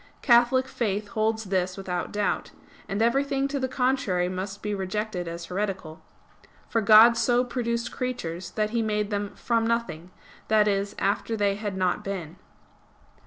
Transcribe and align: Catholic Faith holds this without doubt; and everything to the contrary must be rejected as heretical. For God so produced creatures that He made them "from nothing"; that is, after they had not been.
Catholic 0.23 0.67
Faith 0.67 1.09
holds 1.09 1.43
this 1.43 1.77
without 1.77 2.11
doubt; 2.11 2.49
and 2.89 3.03
everything 3.03 3.47
to 3.49 3.59
the 3.59 3.67
contrary 3.67 4.27
must 4.29 4.63
be 4.63 4.73
rejected 4.73 5.27
as 5.27 5.45
heretical. 5.45 6.01
For 6.67 6.81
God 6.81 7.15
so 7.15 7.43
produced 7.43 7.91
creatures 7.91 8.49
that 8.49 8.71
He 8.71 8.81
made 8.81 9.11
them 9.11 9.35
"from 9.35 9.67
nothing"; 9.67 10.09
that 10.47 10.67
is, 10.67 10.95
after 10.97 11.37
they 11.37 11.53
had 11.53 11.77
not 11.77 12.03
been. 12.03 12.37